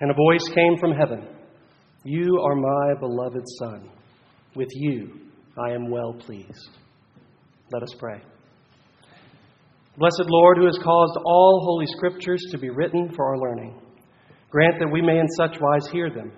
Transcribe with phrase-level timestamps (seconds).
[0.00, 1.26] And a voice came from heaven
[2.04, 3.90] You are my beloved Son.
[4.56, 5.20] With you
[5.58, 6.70] I am well pleased.
[7.72, 8.20] Let us pray.
[9.98, 13.78] Blessed Lord, who has caused all holy scriptures to be written for our learning,
[14.48, 16.32] grant that we may in such wise hear them,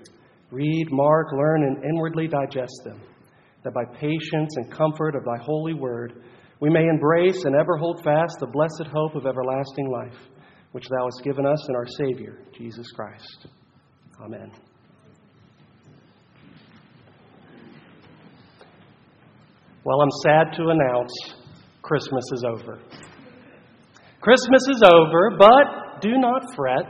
[0.51, 3.01] read, mark, learn, and inwardly digest them,
[3.63, 6.25] that by patience and comfort of thy holy word
[6.61, 10.19] we may embrace and ever hold fast the blessed hope of everlasting life
[10.73, 13.47] which thou hast given us in our Savior, Jesus Christ.
[14.21, 14.51] Amen.
[19.85, 21.13] Well, I'm sad to announce
[21.83, 22.79] Christmas is over.
[24.21, 26.85] Christmas is over, but do not fret,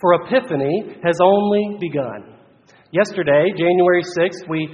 [0.00, 2.36] for Epiphany has only begun.
[2.90, 4.68] Yesterday, January 6th, we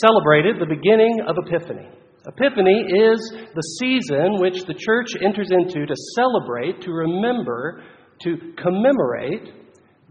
[0.00, 1.88] celebrated the beginning of Epiphany.
[2.26, 7.82] Epiphany is the season which the church enters into to celebrate, to remember,
[8.22, 9.54] to commemorate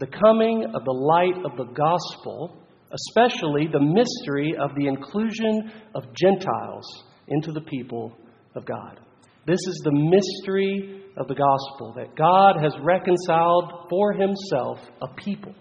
[0.00, 6.02] the coming of the light of the gospel, especially the mystery of the inclusion of
[6.14, 6.84] Gentiles
[7.28, 8.16] into the people
[8.56, 8.98] of God.
[9.46, 15.54] This is the mystery of the gospel that God has reconciled for himself a people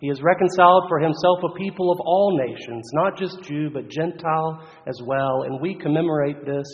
[0.00, 4.66] he has reconciled for himself a people of all nations, not just Jew, but Gentile
[4.88, 5.42] as well.
[5.42, 6.66] And we commemorate this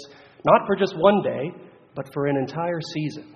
[0.45, 1.51] not for just one day,
[1.97, 3.35] but for an entire season.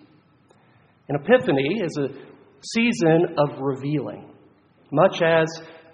[1.08, 2.08] An Epiphany is a
[2.62, 4.32] season of revealing,
[4.92, 5.48] much as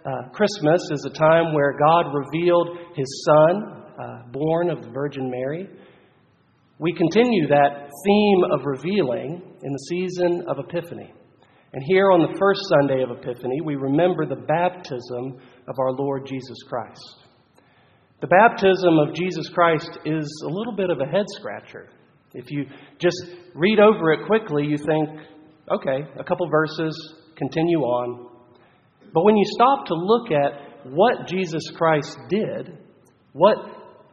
[0.05, 5.31] uh, Christmas is a time where God revealed his Son, uh, born of the Virgin
[5.31, 5.69] Mary.
[6.79, 11.15] We continue that theme of revealing in the season of Epiphany.
[11.73, 16.27] And here on the first Sunday of Epiphany, we remember the baptism of our Lord
[16.27, 17.27] Jesus Christ.
[18.21, 21.91] The baptism of Jesus Christ is a little bit of a head scratcher.
[22.33, 22.65] If you
[22.99, 23.17] just
[23.55, 25.21] read over it quickly, you think,
[25.71, 28.31] okay, a couple verses, continue on.
[29.13, 32.79] But when you stop to look at what Jesus Christ did,
[33.33, 33.57] what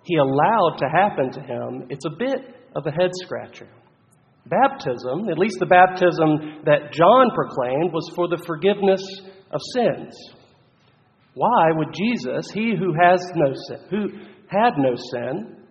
[0.04, 3.70] he allowed to happen to him, it's a bit of a head scratcher.
[4.46, 9.02] Baptism, at least the baptism that John proclaimed, was for the forgiveness
[9.52, 10.14] of sins.
[11.34, 14.10] Why would Jesus, he who has no sin, who
[14.48, 15.64] had no sin,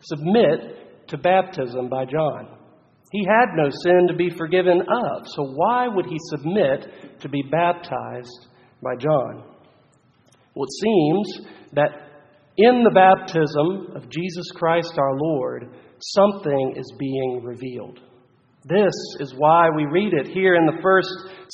[0.00, 2.48] submit to baptism by John?
[3.12, 7.42] He had no sin to be forgiven of, so why would he submit to be
[7.42, 8.48] baptized
[8.82, 9.44] by John?
[10.54, 12.06] Well, it seems that
[12.56, 15.68] in the baptism of Jesus Christ our Lord,
[16.00, 18.00] something is being revealed.
[18.68, 21.08] This is why we read it here in the first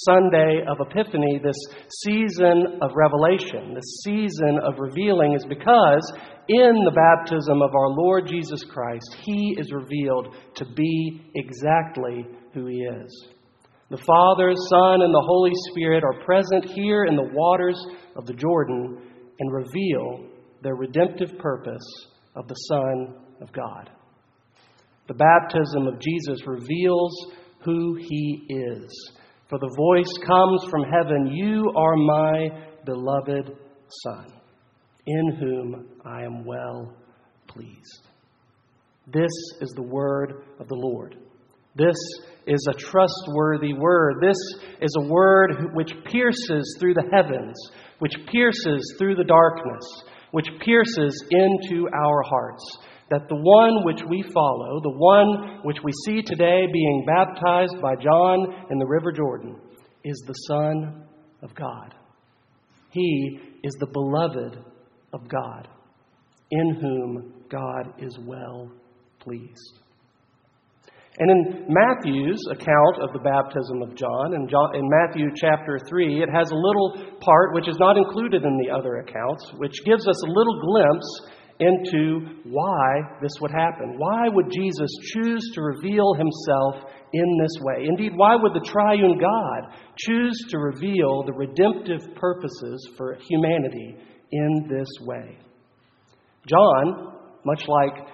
[0.07, 1.59] Sunday of Epiphany, this
[2.03, 6.11] season of revelation, this season of revealing, is because
[6.49, 12.65] in the baptism of our Lord Jesus Christ, He is revealed to be exactly who
[12.67, 13.29] He is.
[13.91, 17.79] The Father, Son, and the Holy Spirit are present here in the waters
[18.17, 19.03] of the Jordan
[19.39, 20.31] and reveal
[20.63, 21.85] their redemptive purpose
[22.35, 23.91] of the Son of God.
[25.09, 27.33] The baptism of Jesus reveals
[27.65, 29.13] who he is.
[29.49, 32.49] For the voice comes from heaven You are my
[32.85, 33.57] beloved
[34.05, 34.33] Son,
[35.07, 36.95] in whom I am well
[37.49, 38.09] pleased.
[39.07, 41.17] This is the word of the Lord.
[41.75, 41.97] This
[42.47, 44.17] is a trustworthy word.
[44.21, 44.39] This
[44.81, 47.57] is a word which pierces through the heavens,
[47.99, 52.79] which pierces through the darkness, which pierces into our hearts
[53.13, 57.95] that the one which we follow, the one which we see today being baptized by
[57.95, 59.61] John in the River Jordan,
[60.03, 61.05] is the Son
[61.43, 61.95] of God.
[62.89, 64.65] He is the beloved
[65.13, 65.69] of God,
[66.51, 68.73] in whom God is well
[69.21, 69.79] pleased.
[71.19, 76.23] And in Matthew's account of the baptism of John, in, John, in Matthew chapter 3,
[76.23, 80.09] it has a little part which is not included in the other accounts, which gives
[80.09, 81.21] us a little glimpse
[81.61, 83.97] into why this would happen.
[83.99, 87.87] Why would Jesus choose to reveal himself in this way?
[87.89, 93.97] Indeed, why would the triune God choose to reveal the redemptive purposes for humanity
[94.31, 95.39] in this way?
[96.47, 98.07] John, much like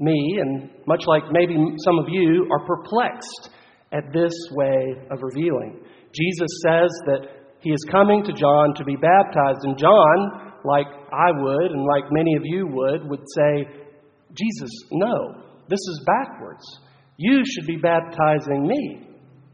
[0.00, 3.50] me, and much like maybe some of you, are perplexed
[3.92, 5.80] at this way of revealing.
[6.12, 7.28] Jesus says that
[7.60, 12.04] he is coming to John to be baptized, and John like I would and like
[12.10, 13.68] many of you would, would say,
[14.32, 16.64] Jesus, no, this is backwards.
[17.16, 19.08] You should be baptizing me.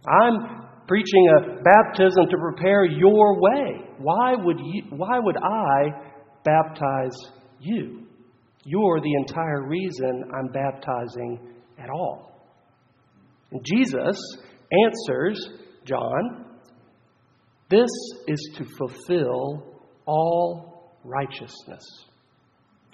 [0.08, 3.84] I'm preaching a baptism to prepare your way.
[3.98, 5.90] Why would, you, why would I
[6.44, 7.16] baptize
[7.60, 8.06] you?
[8.64, 12.48] You're the entire reason I'm baptizing at all.
[13.50, 14.18] And Jesus
[14.84, 15.48] answers
[15.84, 16.46] John
[17.68, 17.90] This
[18.26, 19.64] is to fulfill
[20.06, 20.69] all
[21.04, 21.84] righteousness.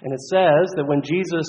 [0.01, 1.45] And it says that when Jesus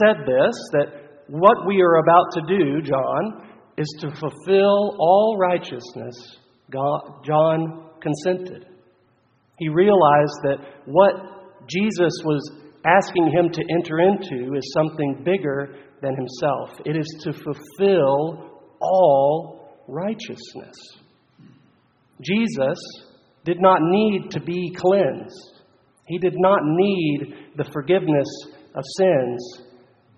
[0.00, 6.38] said this, that what we are about to do, John, is to fulfill all righteousness,
[6.70, 8.66] God, John consented.
[9.58, 11.14] He realized that what
[11.68, 12.50] Jesus was
[12.84, 16.80] asking him to enter into is something bigger than himself.
[16.84, 20.74] It is to fulfill all righteousness.
[22.20, 22.78] Jesus
[23.44, 25.51] did not need to be cleansed.
[26.06, 28.28] He did not need the forgiveness
[28.74, 29.62] of sins,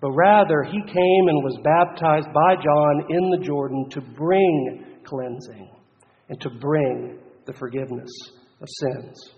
[0.01, 5.69] but rather he came and was baptized by John in the Jordan to bring cleansing
[6.29, 8.11] and to bring the forgiveness
[8.61, 9.35] of sins.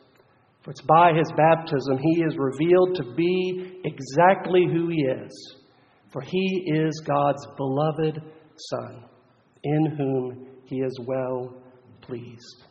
[0.64, 5.56] For it's by his baptism he is revealed to be exactly who he is.
[6.12, 8.22] For he is God's beloved
[8.70, 9.04] Son,
[9.64, 11.54] in whom he is well
[12.02, 12.64] pleased.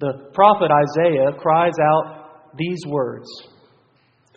[0.00, 3.28] The prophet Isaiah cries out these words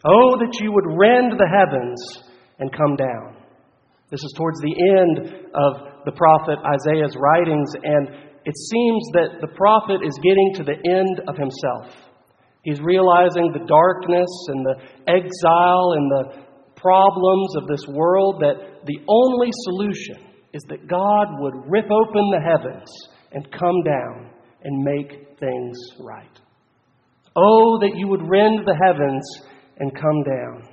[0.05, 2.27] Oh, that you would rend the heavens
[2.59, 3.39] and come down.
[4.11, 8.09] This is towards the end of the prophet Isaiah's writings, and
[8.43, 11.95] it seems that the prophet is getting to the end of himself.
[12.63, 14.75] He's realizing the darkness and the
[15.07, 16.43] exile and the
[16.75, 22.43] problems of this world, that the only solution is that God would rip open the
[22.43, 22.91] heavens
[23.31, 24.32] and come down
[24.63, 26.39] and make things right.
[27.35, 29.23] Oh, that you would rend the heavens
[29.79, 30.63] and come down,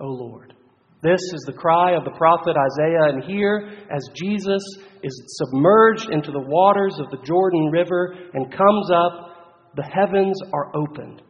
[0.00, 0.54] O Lord.
[1.02, 4.62] This is the cry of the prophet Isaiah, and here, as Jesus
[5.02, 9.32] is submerged into the waters of the Jordan River and comes up,
[9.74, 11.22] the heavens are opened,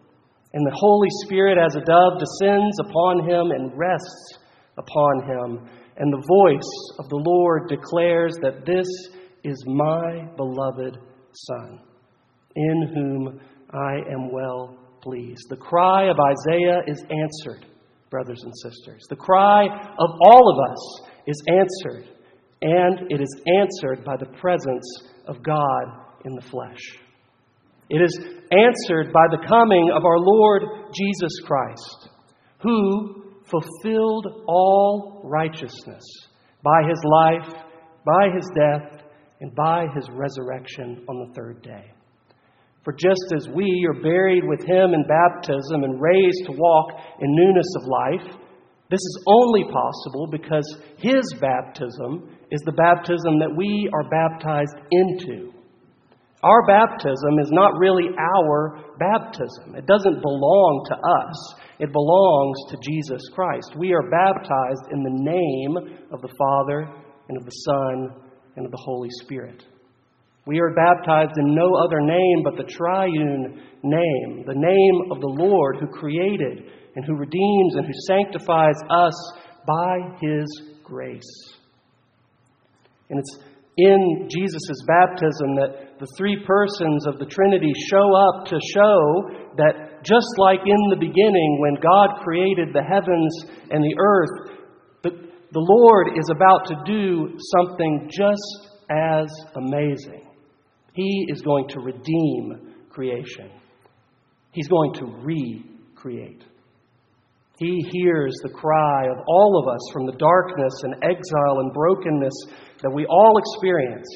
[0.52, 4.38] and the Holy Spirit, as a dove, descends upon him and rests
[4.76, 5.68] upon him.
[5.96, 8.88] And the voice of the Lord declares that this
[9.44, 10.98] is my beloved
[11.32, 11.80] Son,
[12.56, 13.40] in whom
[13.70, 15.46] I am well pleased.
[15.48, 17.66] The cry of Isaiah is answered,
[18.10, 19.02] brothers and sisters.
[19.08, 22.08] The cry of all of us is answered,
[22.62, 24.84] and it is answered by the presence
[25.26, 25.84] of God
[26.24, 26.80] in the flesh.
[27.90, 28.18] It is
[28.50, 30.62] answered by the coming of our Lord
[30.94, 32.08] Jesus Christ,
[32.62, 36.02] who fulfilled all righteousness
[36.62, 37.52] by his life,
[38.06, 39.02] by his death,
[39.40, 41.92] and by his resurrection on the third day.
[42.84, 46.90] For just as we are buried with him in baptism and raised to walk
[47.20, 48.42] in newness of life,
[48.90, 55.52] this is only possible because his baptism is the baptism that we are baptized into.
[56.42, 59.76] Our baptism is not really our baptism.
[59.76, 61.54] It doesn't belong to us.
[61.78, 63.76] It belongs to Jesus Christ.
[63.78, 66.92] We are baptized in the name of the Father
[67.28, 68.10] and of the Son
[68.56, 69.64] and of the Holy Spirit.
[70.46, 75.34] We are baptized in no other name but the triune name, the name of the
[75.38, 76.64] Lord who created
[76.96, 79.14] and who redeems and who sanctifies us
[79.66, 80.46] by his
[80.82, 81.54] grace.
[83.08, 83.38] And it's
[83.78, 90.02] in Jesus' baptism that the three persons of the Trinity show up to show that
[90.02, 93.32] just like in the beginning when God created the heavens
[93.70, 94.58] and the earth,
[95.02, 95.10] the,
[95.52, 100.21] the Lord is about to do something just as amazing.
[100.92, 103.50] He is going to redeem creation.
[104.52, 106.44] He's going to recreate.
[107.58, 112.34] He hears the cry of all of us from the darkness and exile and brokenness
[112.82, 114.08] that we all experience.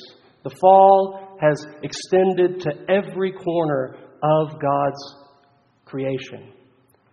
[0.43, 5.17] The fall has extended to every corner of God's
[5.85, 6.53] creation.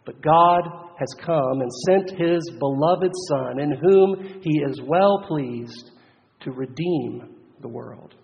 [0.05, 0.63] But God
[0.99, 5.91] has come and sent His beloved Son, in whom He is well pleased
[6.41, 8.15] to redeem the world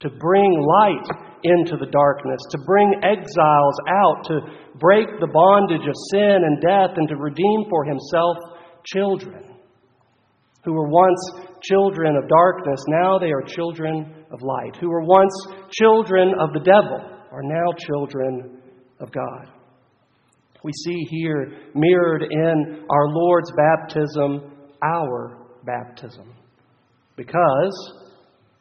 [0.00, 1.08] to bring light
[1.42, 4.40] into the darkness, to bring exiles out, to
[4.78, 8.36] break the bondage of sin and death, and to redeem for himself
[8.84, 9.56] children
[10.64, 11.30] who were once
[11.62, 16.60] children of darkness, now they are children of light, who were once children of the
[16.60, 17.00] devil,
[17.30, 18.60] are now children
[18.98, 19.48] of God.
[20.64, 26.34] We see here mirrored in our Lord's baptism our baptism.
[27.16, 28.05] Because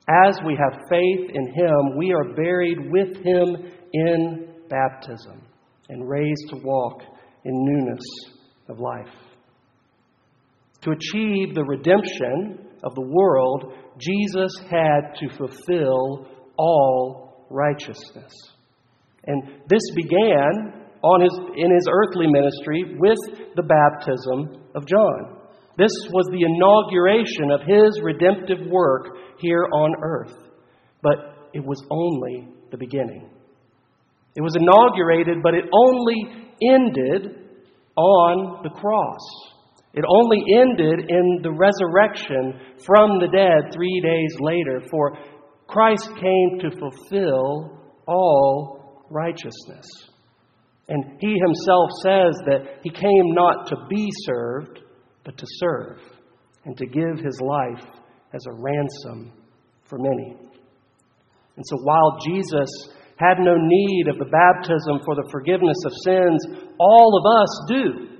[0.08, 5.42] as we have faith in Him, we are buried with Him in baptism
[5.90, 7.02] and raised to walk
[7.44, 8.04] in newness
[8.70, 9.14] of life.
[10.82, 18.32] To achieve the redemption of the world, Jesus had to fulfill all righteousness.
[19.26, 23.18] And this began on his, in his earthly ministry with
[23.56, 25.35] the baptism of John.
[25.77, 30.36] This was the inauguration of his redemptive work here on earth.
[31.01, 33.29] But it was only the beginning.
[34.36, 37.46] It was inaugurated, but it only ended
[37.96, 39.22] on the cross.
[39.94, 45.17] It only ended in the resurrection from the dead three days later, for
[45.67, 49.86] Christ came to fulfill all righteousness.
[50.89, 54.82] And he himself says that he came not to be served,
[55.25, 56.00] but to serve,
[56.63, 57.86] and to give his life
[58.34, 59.34] as a ransom
[59.84, 60.38] for many.
[61.58, 62.70] And so while Jesus
[63.17, 66.46] had no need of the baptism for the forgiveness of sins,
[66.79, 68.15] all of us do.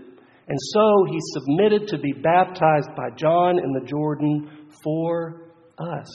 [0.48, 6.10] And so he submitted to be baptized by John in the Jordan for us.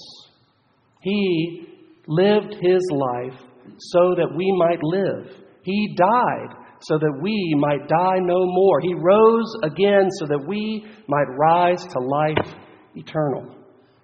[1.03, 1.67] He
[2.07, 3.41] lived his life
[3.79, 5.37] so that we might live.
[5.63, 8.81] He died so that we might die no more.
[8.81, 12.55] He rose again so that we might rise to life
[12.95, 13.55] eternal.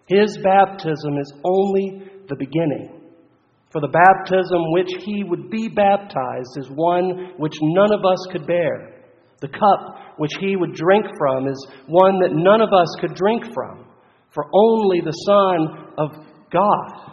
[0.07, 3.01] His baptism is only the beginning.
[3.73, 8.47] For the baptism which he would be baptized is one which none of us could
[8.47, 9.05] bear.
[9.41, 13.45] The cup which he would drink from is one that none of us could drink
[13.53, 13.87] from.
[14.31, 16.11] For only the Son of
[16.53, 17.13] God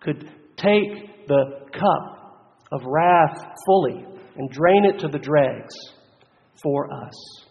[0.00, 2.42] could take the cup
[2.72, 5.74] of wrath fully and drain it to the dregs
[6.62, 7.44] for us.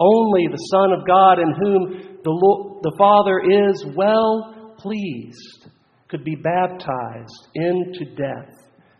[0.00, 5.68] Only the Son of God, in whom the, Lord, the Father is well pleased,
[6.08, 8.52] could be baptized into death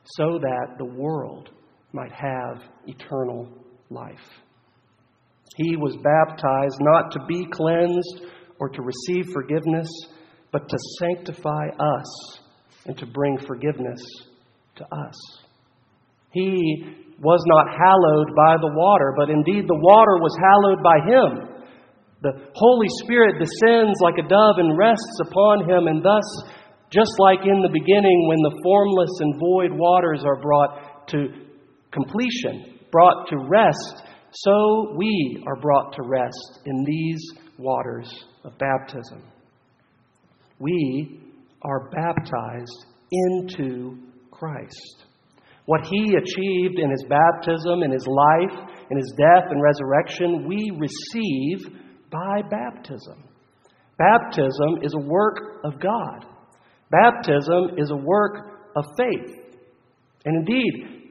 [0.05, 1.51] so that the world
[1.93, 3.49] might have eternal
[3.91, 4.29] life.
[5.57, 8.23] He was baptized not to be cleansed
[8.59, 9.89] or to receive forgiveness,
[10.53, 12.39] but to sanctify us
[12.87, 14.01] and to bring forgiveness
[14.77, 15.44] to us.
[16.35, 16.83] He
[17.23, 21.55] was not hallowed by the water, but indeed the water was hallowed by him.
[22.27, 26.27] The Holy Spirit descends like a dove and rests upon him, and thus,
[26.91, 31.29] just like in the beginning when the formless and void waters are brought to
[31.93, 37.23] completion, brought to rest, so we are brought to rest in these
[37.59, 39.23] waters of baptism.
[40.59, 41.21] We
[41.63, 43.99] are baptized into
[44.33, 45.05] Christ.
[45.67, 50.71] What he achieved in his baptism, in his life, in his death and resurrection, we
[50.79, 51.75] receive
[52.11, 53.25] by baptism.
[53.99, 56.27] Baptism is a work of God.
[56.91, 59.45] Baptism is a work of faith.
[60.25, 61.05] And indeed,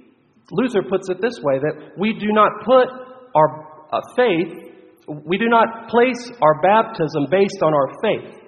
[0.51, 2.89] Luther puts it this way that we do not put
[3.35, 4.71] our uh, faith,
[5.25, 8.39] we do not place our baptism based on our faith,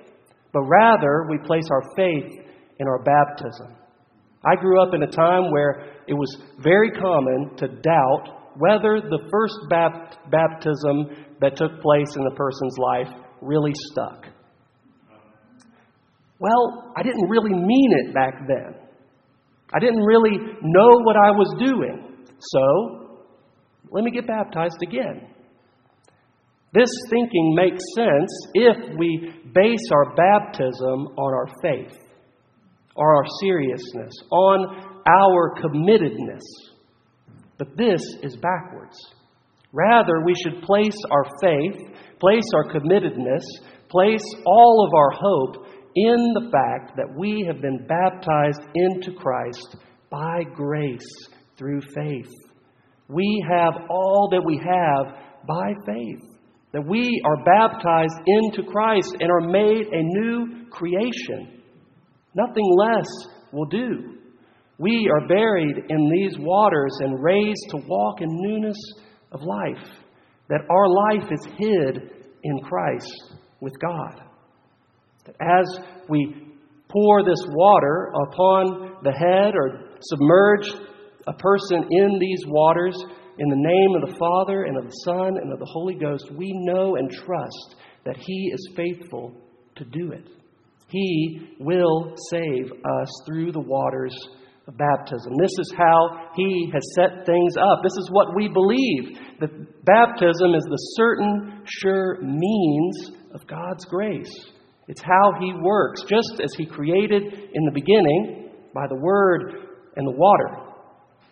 [0.53, 2.31] but rather we place our faith
[2.79, 3.75] in our baptism.
[4.45, 9.27] I grew up in a time where it was very common to doubt whether the
[9.31, 9.55] first
[10.29, 13.07] baptism that took place in a person's life
[13.41, 14.27] really stuck.
[16.39, 18.75] Well, I didn't really mean it back then.
[19.73, 22.25] I didn't really know what I was doing.
[22.39, 23.19] So,
[23.89, 25.27] let me get baptized again.
[26.73, 32.04] This thinking makes sense if we base our baptism on our faith
[32.95, 36.43] or our seriousness, on our committedness.
[37.57, 38.97] But this is backwards.
[39.71, 41.75] Rather, we should place our faith,
[42.19, 43.43] place our committedness,
[43.89, 49.77] place all of our hope in the fact that we have been baptized into Christ
[50.09, 52.31] by grace through faith.
[53.07, 55.15] We have all that we have
[55.47, 56.23] by faith.
[56.73, 61.54] That we are baptized into Christ and are made a new creation.
[62.35, 63.07] Nothing less
[63.51, 64.17] will do.
[64.77, 68.77] We are buried in these waters and raised to walk in newness
[69.31, 69.87] of life.
[70.49, 72.11] That our life is hid
[72.43, 74.21] in Christ with God.
[75.25, 76.53] That as we
[76.89, 80.67] pour this water upon the head or submerge
[81.27, 82.95] a person in these waters,
[83.37, 86.31] in the name of the Father and of the Son and of the Holy Ghost,
[86.31, 87.75] we know and trust
[88.05, 89.33] that He is faithful
[89.77, 90.27] to do it.
[90.87, 94.15] He will save us through the waters
[94.67, 95.33] of baptism.
[95.39, 97.79] This is how He has set things up.
[97.83, 104.31] This is what we believe that baptism is the certain, sure means of God's grace.
[104.87, 109.55] It's how He works, just as He created in the beginning by the Word
[109.95, 110.71] and the water.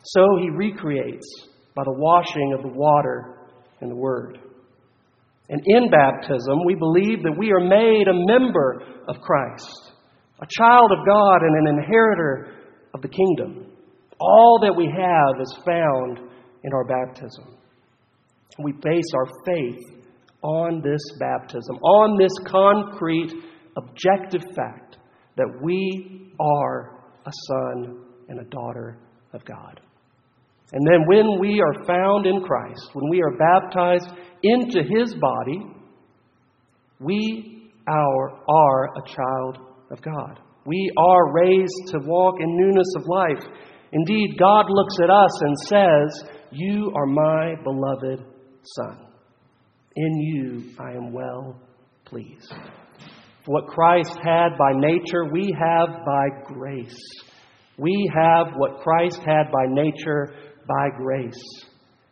[0.03, 1.25] So He recreates
[1.75, 3.48] by the washing of the water
[3.81, 4.39] and the Word.
[5.50, 9.91] And in baptism, we believe that we are made a member of Christ,
[10.41, 12.53] a child of God, and an inheritor
[12.93, 13.67] of the kingdom.
[14.19, 16.19] All that we have is found
[16.63, 17.57] in our baptism.
[18.59, 20.03] We base our faith
[20.43, 23.33] on this baptism, on this concrete,
[23.75, 24.97] objective fact
[25.35, 29.00] that we are a son and a daughter
[29.33, 29.81] of God.
[30.72, 34.10] And then when we are found in Christ, when we are baptized
[34.41, 35.62] into his body,
[37.00, 39.58] we are, are a child
[39.91, 40.39] of God.
[40.65, 43.53] We are raised to walk in newness of life.
[43.91, 48.25] Indeed, God looks at us and says, You are my beloved
[48.63, 49.08] Son.
[49.96, 51.60] In you I am well
[52.05, 52.53] pleased.
[53.46, 56.98] What Christ had by nature, we have by grace.
[57.77, 60.34] We have what Christ had by nature
[60.67, 61.41] by grace.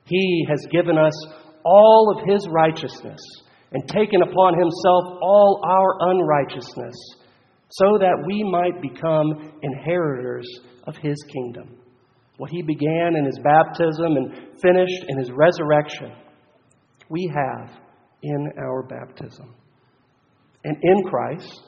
[0.06, 1.14] He has given us
[1.64, 3.22] all of His righteousness
[3.72, 6.96] and taken upon Himself all our unrighteousness
[7.70, 10.48] so that we might become inheritors
[10.86, 11.78] of His kingdom.
[12.38, 16.12] What He began in His baptism and finished in His resurrection,
[17.10, 17.70] we have
[18.24, 19.56] in our baptism.
[20.64, 21.62] And in Christ,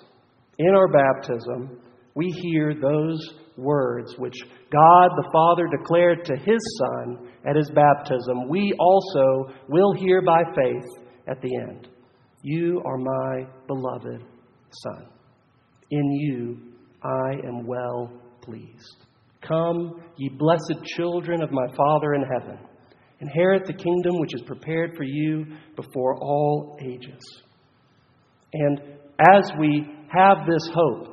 [0.60, 1.80] in our baptism,
[2.16, 3.20] we hear those
[3.58, 4.36] words which
[4.72, 8.48] God the Father declared to His Son at His baptism.
[8.50, 11.88] We also will hear by faith at the end
[12.42, 14.24] You are my beloved
[14.84, 15.08] Son.
[15.92, 16.58] In you
[17.04, 19.06] I am well pleased.
[19.42, 22.58] Come, ye blessed children of my Father in heaven,
[23.20, 27.20] inherit the kingdom which is prepared for you before all ages.
[28.54, 28.80] And
[29.20, 31.13] as we have this hope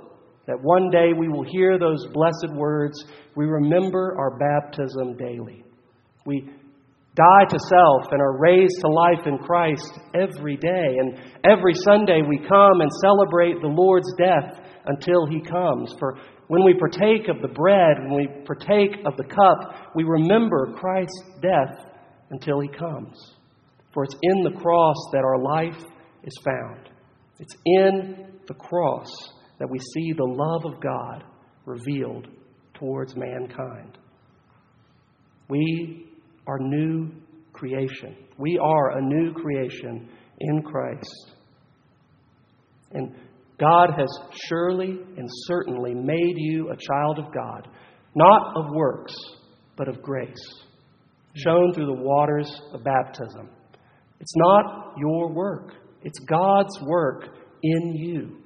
[0.50, 3.04] that one day we will hear those blessed words,
[3.36, 5.62] we remember our baptism daily.
[6.26, 6.50] We
[7.14, 10.98] die to self and are raised to life in Christ every day.
[10.98, 15.94] And every Sunday we come and celebrate the Lord's death until he comes.
[16.00, 20.74] For when we partake of the bread, when we partake of the cup, we remember
[20.74, 21.86] Christ's death
[22.30, 23.36] until he comes.
[23.94, 25.80] For it's in the cross that our life
[26.24, 26.90] is found.
[27.38, 29.06] It's in the cross
[29.60, 31.22] that we see the love of God
[31.66, 32.26] revealed
[32.74, 33.98] towards mankind.
[35.48, 36.06] We
[36.46, 37.10] are new
[37.52, 38.16] creation.
[38.38, 40.08] We are a new creation
[40.40, 41.32] in Christ.
[42.92, 43.14] And
[43.60, 44.08] God has
[44.48, 47.68] surely and certainly made you a child of God,
[48.14, 49.14] not of works,
[49.76, 50.64] but of grace,
[51.34, 53.50] shown through the waters of baptism.
[54.20, 57.28] It's not your work, it's God's work
[57.62, 58.38] in you.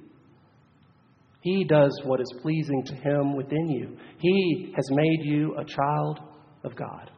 [1.45, 3.95] He does what is pleasing to Him within you.
[4.17, 6.19] He has made you a child
[6.63, 7.11] of God.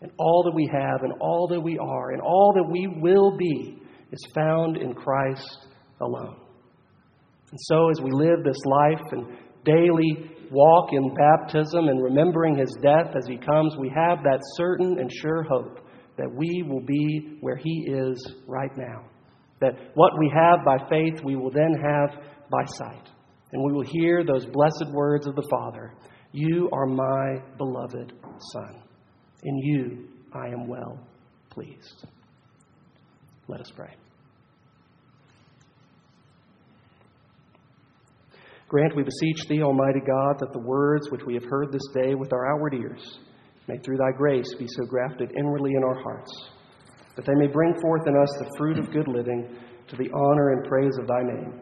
[0.00, 3.36] And all that we have, and all that we are, and all that we will
[3.36, 5.66] be is found in Christ
[6.00, 6.36] alone.
[7.50, 9.26] And so, as we live this life and
[9.64, 15.00] daily walk in baptism and remembering His death as He comes, we have that certain
[15.00, 15.80] and sure hope
[16.16, 19.04] that we will be where He is right now.
[19.60, 23.08] That what we have by faith, we will then have by sight.
[23.52, 25.92] And we will hear those blessed words of the Father
[26.32, 28.12] You are my beloved
[28.52, 28.82] Son.
[29.42, 30.98] In you I am well
[31.50, 32.06] pleased.
[33.48, 33.94] Let us pray.
[38.68, 42.14] Grant, we beseech thee, Almighty God, that the words which we have heard this day
[42.14, 43.18] with our outward ears
[43.68, 46.32] may through thy grace be so grafted inwardly in our hearts
[47.16, 49.54] that they may bring forth in us the fruit of good living
[49.88, 51.61] to the honor and praise of thy name.